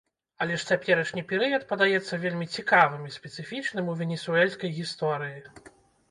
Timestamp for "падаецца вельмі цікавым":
1.71-3.03